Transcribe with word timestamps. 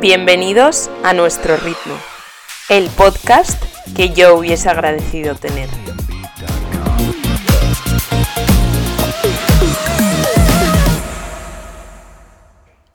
Bienvenidos 0.00 0.90
a 1.02 1.14
Nuestro 1.14 1.56
Ritmo, 1.56 1.98
el 2.68 2.90
podcast 2.90 3.62
que 3.96 4.10
yo 4.10 4.34
hubiese 4.36 4.68
agradecido 4.68 5.34
tener. 5.34 5.70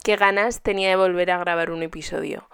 Qué 0.04 0.14
ganas 0.16 0.62
tenía 0.62 0.90
de 0.90 0.96
volver 0.96 1.32
a 1.32 1.38
grabar 1.38 1.72
un 1.72 1.82
episodio. 1.82 2.48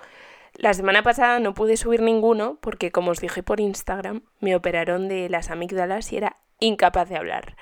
La 0.55 0.73
semana 0.73 1.03
pasada 1.03 1.41
no 1.41 1.53
pude 1.53 1.77
subir 1.77 2.01
ninguno 2.01 2.57
porque, 2.63 2.91
como 2.91 3.11
os 3.11 3.21
dije 3.21 3.43
por 3.43 3.61
Instagram, 3.61 4.23
me 4.41 4.57
operaron 4.57 5.09
de 5.09 5.29
las 5.29 5.51
amígdalas 5.51 6.11
y 6.13 6.17
era 6.17 6.37
incapaz 6.59 7.11
de 7.11 7.17
hablar. 7.17 7.55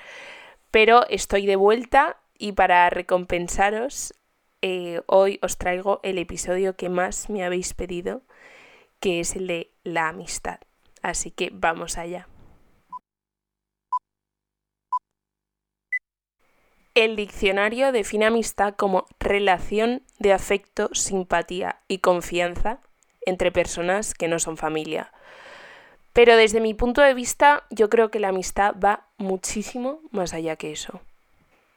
Pero 0.71 1.05
estoy 1.09 1.45
de 1.47 1.57
vuelta 1.57 2.15
y 2.37 2.53
para 2.53 2.89
recompensaros, 2.89 4.13
eh, 4.61 5.01
hoy 5.05 5.39
os 5.41 5.57
traigo 5.57 5.99
el 6.03 6.17
episodio 6.17 6.75
que 6.75 6.89
más 6.89 7.29
me 7.29 7.43
habéis 7.43 7.73
pedido, 7.73 8.21
que 8.99 9.19
es 9.19 9.35
el 9.35 9.47
de 9.47 9.71
la 9.83 10.09
amistad. 10.09 10.59
Así 11.01 11.31
que 11.31 11.49
vamos 11.53 11.97
allá. 11.97 12.27
El 16.95 17.15
diccionario 17.15 17.91
define 17.91 18.25
amistad 18.25 18.73
como 18.75 19.05
relación 19.19 20.01
de 20.17 20.33
afecto, 20.33 20.89
simpatía 20.93 21.79
y 21.87 21.99
confianza 21.99 22.81
entre 23.27 23.51
personas 23.51 24.15
que 24.15 24.27
no 24.27 24.39
son 24.39 24.57
familia. 24.57 25.11
Pero 26.13 26.35
desde 26.35 26.59
mi 26.59 26.73
punto 26.73 27.01
de 27.01 27.13
vista, 27.13 27.65
yo 27.69 27.89
creo 27.89 28.09
que 28.09 28.19
la 28.19 28.29
amistad 28.29 28.73
va 28.83 29.05
muchísimo 29.19 29.99
más 30.09 30.33
allá 30.33 30.55
que 30.55 30.71
eso. 30.71 30.99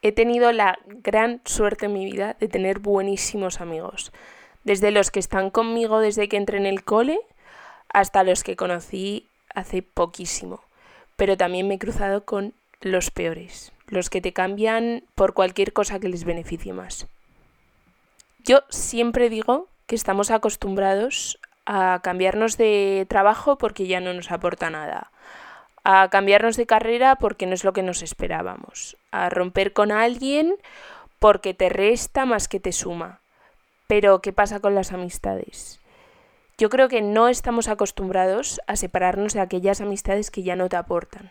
He 0.03 0.13
tenido 0.13 0.53
la 0.53 0.79
gran 0.87 1.43
suerte 1.45 1.87
en 1.87 1.93
mi 1.93 2.07
vida 2.07 2.37
de 2.41 2.49
tener 2.49 2.79
buenísimos 2.79 3.61
amigos, 3.61 4.13
desde 4.65 4.91
los 4.91 5.11
que 5.11 5.21
están 5.21 5.51
conmigo 5.51 6.01
desde 6.01 6.29
que 6.29 6.37
entré 6.37 6.57
en 6.59 6.67
el 6.67 6.85
cole 6.85 7.21
hasta 7.93 8.25
los 8.25 8.43
que 8.43 8.57
conocí 8.57 9.27
hace 9.55 9.83
poquísimo. 9.83 10.61
Pero 11.17 11.37
también 11.37 11.69
me 11.69 11.75
he 11.75 11.79
cruzado 11.79 12.25
con 12.25 12.55
los 12.81 13.11
peores, 13.11 13.73
los 13.89 14.09
que 14.09 14.23
te 14.23 14.33
cambian 14.33 15.03
por 15.15 15.35
cualquier 15.35 15.73
cosa 15.73 16.01
que 16.01 16.09
les 16.09 16.25
beneficie 16.25 16.73
más. 16.73 17.07
Yo 18.43 18.63
siempre 18.71 19.29
digo 19.29 19.69
que 19.87 19.97
estamos 19.97 20.31
acostumbrados 20.31 21.39
a 21.67 22.01
cambiarnos 22.03 22.57
de 22.57 23.07
trabajo 23.09 23.59
porque 23.59 23.87
ya 23.87 24.01
no 24.01 24.15
nos 24.15 24.31
aporta 24.31 24.71
nada, 24.71 25.11
a 25.85 26.09
cambiarnos 26.11 26.57
de 26.57 26.67
carrera 26.67 27.17
porque 27.17 27.47
no 27.47 27.55
es 27.55 27.65
lo 27.65 27.73
que 27.73 27.83
nos 27.83 28.03
esperábamos, 28.03 28.97
a 29.11 29.31
romper 29.31 29.73
con 29.73 29.93
alguien 29.93 30.57
porque 31.19 31.55
te 31.55 31.69
resta 31.69 32.25
más 32.25 32.49
que 32.49 32.61
te 32.61 32.73
suma. 32.73 33.21
Pero, 33.87 34.21
¿qué 34.21 34.33
pasa 34.33 34.61
con 34.61 34.75
las 34.75 34.93
amistades? 34.93 35.81
Yo 36.59 36.69
creo 36.69 36.89
que 36.89 37.03
no 37.03 37.29
estamos 37.29 37.69
acostumbrados 37.69 38.61
a 38.67 38.77
separarnos 38.77 39.35
de 39.35 39.41
aquellas 39.41 39.81
amistades 39.81 40.31
que 40.31 40.43
ya 40.43 40.57
no 40.57 40.69
te 40.69 40.77
aportan. 40.77 41.31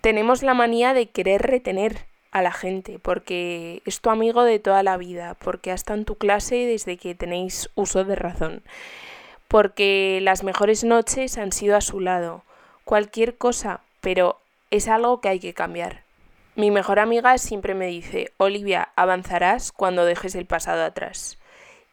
Tenemos 0.00 0.42
la 0.42 0.54
manía 0.54 0.94
de 0.94 1.10
querer 1.10 1.42
retener 1.42 2.06
a 2.30 2.42
la 2.42 2.52
gente, 2.52 2.98
porque 2.98 3.82
es 3.84 4.00
tu 4.00 4.10
amigo 4.10 4.44
de 4.44 4.58
toda 4.58 4.82
la 4.82 4.96
vida, 4.96 5.36
porque 5.38 5.70
ha 5.72 5.74
estado 5.74 5.98
en 5.98 6.04
tu 6.04 6.16
clase 6.16 6.54
desde 6.54 6.96
que 6.96 7.14
tenéis 7.14 7.70
uso 7.74 8.04
de 8.04 8.14
razón, 8.14 8.62
porque 9.48 10.20
las 10.22 10.44
mejores 10.44 10.84
noches 10.84 11.38
han 11.38 11.52
sido 11.52 11.76
a 11.76 11.80
su 11.80 12.00
lado, 12.00 12.44
cualquier 12.90 13.38
cosa, 13.38 13.82
pero 14.00 14.40
es 14.72 14.88
algo 14.88 15.20
que 15.20 15.28
hay 15.28 15.38
que 15.38 15.54
cambiar. 15.54 16.02
Mi 16.56 16.72
mejor 16.72 16.98
amiga 16.98 17.38
siempre 17.38 17.72
me 17.72 17.86
dice, 17.86 18.32
Olivia, 18.36 18.88
avanzarás 18.96 19.70
cuando 19.70 20.04
dejes 20.04 20.34
el 20.34 20.44
pasado 20.44 20.82
atrás. 20.82 21.38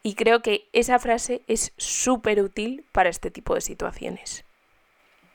Y 0.02 0.16
creo 0.16 0.42
que 0.42 0.66
esa 0.72 0.98
frase 0.98 1.42
es 1.46 1.72
súper 1.76 2.42
útil 2.42 2.84
para 2.90 3.10
este 3.10 3.30
tipo 3.30 3.54
de 3.54 3.60
situaciones. 3.60 4.44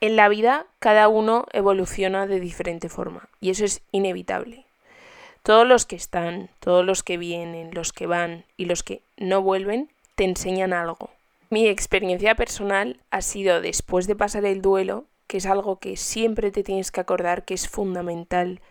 En 0.02 0.18
la 0.18 0.28
vida 0.28 0.66
cada 0.80 1.08
uno 1.08 1.46
evoluciona 1.54 2.28
de 2.28 2.42
diferente 2.42 2.90
forma 2.90 3.30
y 3.40 3.50
eso 3.50 3.64
es 3.64 3.84
inevitable. 3.94 4.66
Todos 5.44 5.66
los 5.66 5.86
que 5.86 5.96
están, 5.96 6.50
todos 6.60 6.86
los 6.86 7.04
que 7.04 7.16
vienen, 7.16 7.74
los 7.74 7.94
que 7.94 8.06
van 8.06 8.44
y 8.58 8.66
los 8.66 8.84
que 8.84 9.02
no 9.16 9.42
vuelven 9.42 9.90
te 10.16 10.26
enseñan 10.26 10.74
algo. 10.74 11.10
Mi 11.50 11.70
experiencia 11.70 12.36
personal 12.36 13.00
ha 13.12 13.22
sido 13.22 13.62
después 13.62 14.08
de 14.08 14.18
pasar 14.18 14.44
el 14.44 14.62
duelo, 14.62 15.06
que 15.34 15.38
es 15.38 15.48
algo 15.48 15.80
que 15.80 15.98
siempre 15.98 16.52
te 16.52 16.62
tienes 16.62 16.92
que 16.92 17.02
acordar 17.02 17.44
que 17.44 17.56
es 17.56 17.68
fundamental, 17.68 18.62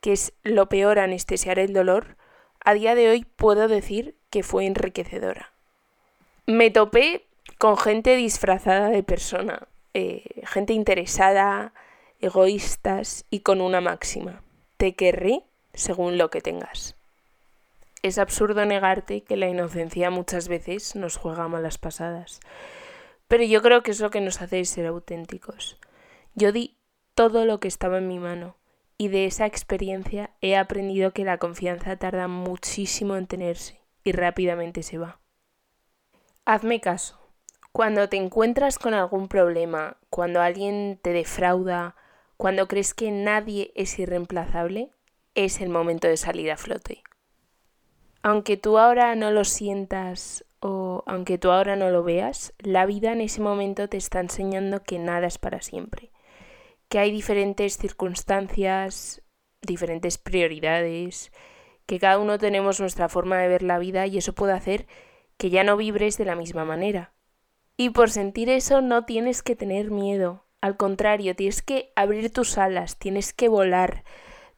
que 0.00 0.14
es 0.14 0.32
lo 0.44 0.66
peor 0.66 0.98
anestesiar 0.98 1.58
el 1.58 1.74
dolor, 1.74 2.16
a 2.64 2.72
día 2.72 2.94
de 2.94 3.10
hoy 3.10 3.26
puedo 3.36 3.68
decir 3.68 4.16
que 4.30 4.42
fue 4.42 4.64
enriquecedora. 4.64 5.52
Me 6.46 6.70
topé 6.70 7.26
con 7.58 7.76
gente 7.76 8.16
disfrazada 8.16 8.88
de 8.88 9.02
persona, 9.02 9.68
eh, 9.92 10.24
gente 10.44 10.72
interesada, 10.72 11.74
egoístas 12.22 13.26
y 13.28 13.40
con 13.40 13.60
una 13.60 13.82
máxima. 13.82 14.40
Te 14.78 14.94
querré 14.94 15.42
según 15.74 16.16
lo 16.16 16.30
que 16.30 16.40
tengas. 16.40 16.96
Es 18.00 18.16
absurdo 18.16 18.64
negarte 18.64 19.20
que 19.20 19.36
la 19.36 19.48
inocencia 19.48 20.08
muchas 20.08 20.48
veces 20.48 20.96
nos 20.96 21.18
juega 21.18 21.46
malas 21.48 21.76
pasadas, 21.76 22.40
pero 23.28 23.44
yo 23.44 23.60
creo 23.60 23.82
que 23.82 23.90
es 23.90 24.00
lo 24.00 24.08
que 24.08 24.22
nos 24.22 24.40
hace 24.40 24.64
ser 24.64 24.86
auténticos. 24.86 25.76
Yo 26.36 26.52
di 26.52 26.76
todo 27.14 27.46
lo 27.46 27.60
que 27.60 27.68
estaba 27.68 27.96
en 27.96 28.08
mi 28.08 28.18
mano 28.18 28.56
y 28.98 29.08
de 29.08 29.24
esa 29.24 29.46
experiencia 29.46 30.30
he 30.42 30.54
aprendido 30.54 31.12
que 31.12 31.24
la 31.24 31.38
confianza 31.38 31.96
tarda 31.96 32.28
muchísimo 32.28 33.16
en 33.16 33.26
tenerse 33.26 33.80
y 34.04 34.12
rápidamente 34.12 34.82
se 34.82 34.98
va. 34.98 35.18
Hazme 36.44 36.82
caso. 36.82 37.18
Cuando 37.72 38.10
te 38.10 38.18
encuentras 38.18 38.78
con 38.78 38.92
algún 38.92 39.28
problema, 39.28 39.96
cuando 40.10 40.42
alguien 40.42 40.98
te 41.00 41.14
defrauda, 41.14 41.96
cuando 42.36 42.68
crees 42.68 42.92
que 42.92 43.10
nadie 43.10 43.72
es 43.74 43.98
irreemplazable, 43.98 44.90
es 45.34 45.62
el 45.62 45.70
momento 45.70 46.06
de 46.06 46.18
salir 46.18 46.50
a 46.52 46.58
flote. 46.58 47.02
Aunque 48.22 48.58
tú 48.58 48.76
ahora 48.76 49.14
no 49.14 49.30
lo 49.30 49.44
sientas 49.44 50.44
o 50.60 51.02
aunque 51.06 51.38
tú 51.38 51.50
ahora 51.50 51.76
no 51.76 51.88
lo 51.88 52.02
veas, 52.02 52.52
la 52.58 52.84
vida 52.84 53.12
en 53.12 53.22
ese 53.22 53.40
momento 53.40 53.88
te 53.88 53.96
está 53.96 54.20
enseñando 54.20 54.82
que 54.82 54.98
nada 54.98 55.26
es 55.26 55.38
para 55.38 55.62
siempre, 55.62 56.10
que 56.88 56.98
hay 56.98 57.10
diferentes 57.10 57.76
circunstancias, 57.76 59.22
diferentes 59.62 60.18
prioridades, 60.18 61.32
que 61.86 61.98
cada 61.98 62.18
uno 62.18 62.38
tenemos 62.38 62.80
nuestra 62.80 63.08
forma 63.08 63.38
de 63.38 63.48
ver 63.48 63.62
la 63.62 63.78
vida 63.78 64.06
y 64.06 64.18
eso 64.18 64.34
puede 64.34 64.52
hacer 64.52 64.86
que 65.36 65.50
ya 65.50 65.64
no 65.64 65.76
vibres 65.76 66.18
de 66.18 66.24
la 66.24 66.36
misma 66.36 66.64
manera. 66.64 67.12
Y 67.76 67.90
por 67.90 68.10
sentir 68.10 68.48
eso 68.48 68.80
no 68.80 69.04
tienes 69.04 69.42
que 69.42 69.56
tener 69.56 69.90
miedo, 69.90 70.46
al 70.60 70.76
contrario, 70.76 71.36
tienes 71.36 71.62
que 71.62 71.92
abrir 71.94 72.32
tus 72.32 72.58
alas, 72.58 72.98
tienes 72.98 73.32
que 73.32 73.48
volar, 73.48 74.04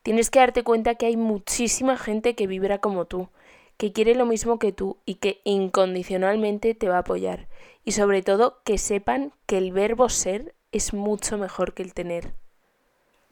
Tienes 0.09 0.31
que 0.31 0.39
darte 0.39 0.63
cuenta 0.63 0.95
que 0.95 1.05
hay 1.05 1.17
muchísima 1.19 1.99
gente 1.99 2.35
que 2.35 2.47
vibra 2.47 2.79
como 2.79 3.05
tú, 3.05 3.29
que 3.77 3.93
quiere 3.93 4.15
lo 4.15 4.27
mismo 4.27 4.59
que 4.59 4.73
tú 4.73 4.97
y 5.05 5.17
que 5.17 5.41
incondicionalmente 5.45 6.75
te 6.75 6.89
va 6.89 6.97
a 6.97 7.01
apoyar. 7.01 7.49
Y 7.85 7.93
sobre 7.93 8.23
todo 8.23 8.63
que 8.65 8.79
sepan 8.79 9.35
que 9.45 9.59
el 9.59 9.73
verbo 9.73 10.09
ser 10.09 10.55
es 10.73 10.93
mucho 10.93 11.39
mejor 11.39 11.75
que 11.75 11.83
el 11.83 11.95
tener. 11.95 12.35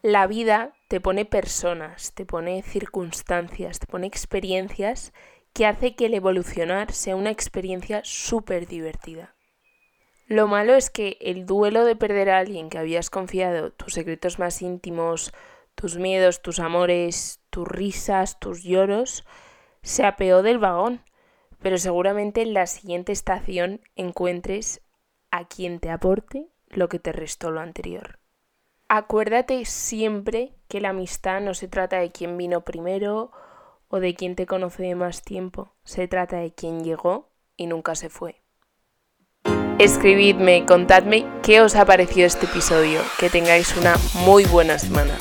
La 0.02 0.26
vida 0.26 0.74
te 0.88 1.00
pone 1.00 1.24
personas, 1.24 2.12
te 2.14 2.24
pone 2.24 2.62
circunstancias, 2.62 3.78
te 3.78 3.86
pone 3.86 4.06
experiencias 4.06 5.12
que 5.52 5.66
hace 5.66 5.94
que 5.94 6.06
el 6.06 6.14
evolucionar 6.14 6.92
sea 6.92 7.16
una 7.16 7.30
experiencia 7.30 8.02
súper 8.04 8.66
divertida. 8.66 9.34
Lo 10.26 10.48
malo 10.48 10.74
es 10.74 10.90
que 10.90 11.18
el 11.20 11.46
duelo 11.46 11.84
de 11.84 11.96
perder 11.96 12.30
a 12.30 12.38
alguien 12.38 12.68
que 12.68 12.78
habías 12.78 13.10
confiado 13.10 13.72
tus 13.72 13.94
secretos 13.94 14.38
más 14.38 14.60
íntimos, 14.60 15.32
tus 15.74 15.98
miedos, 15.98 16.42
tus 16.42 16.58
amores, 16.58 17.40
tus 17.50 17.66
risas, 17.66 18.38
tus 18.40 18.62
lloros, 18.64 19.24
se 19.82 20.04
apeó 20.04 20.42
del 20.42 20.58
vagón, 20.58 21.00
pero 21.60 21.78
seguramente 21.78 22.42
en 22.42 22.54
la 22.54 22.66
siguiente 22.66 23.12
estación 23.12 23.80
encuentres 23.94 24.82
a 25.30 25.46
quien 25.46 25.78
te 25.78 25.90
aporte 25.90 26.48
lo 26.68 26.88
que 26.88 26.98
te 26.98 27.12
restó 27.12 27.50
lo 27.50 27.60
anterior. 27.60 28.18
Acuérdate 28.88 29.64
siempre 29.64 30.52
que 30.68 30.80
la 30.80 30.90
amistad 30.90 31.40
no 31.40 31.54
se 31.54 31.68
trata 31.68 31.98
de 31.98 32.12
quién 32.12 32.36
vino 32.36 32.60
primero 32.60 33.32
o 33.88 34.00
de 34.00 34.14
quién 34.14 34.36
te 34.36 34.46
conoce 34.46 34.82
de 34.82 34.94
más 34.94 35.22
tiempo, 35.22 35.74
se 35.84 36.08
trata 36.08 36.36
de 36.36 36.52
quién 36.52 36.84
llegó 36.84 37.30
y 37.56 37.66
nunca 37.66 37.94
se 37.94 38.08
fue. 38.08 38.42
Escribidme, 39.78 40.64
contadme 40.66 41.26
qué 41.42 41.60
os 41.60 41.76
ha 41.76 41.84
parecido 41.84 42.26
este 42.26 42.46
episodio, 42.46 43.00
que 43.20 43.28
tengáis 43.28 43.76
una 43.76 43.96
muy 44.24 44.44
buena 44.44 44.78
semana. 44.78 45.18